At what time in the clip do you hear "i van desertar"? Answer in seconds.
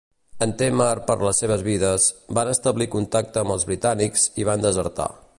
4.45-5.07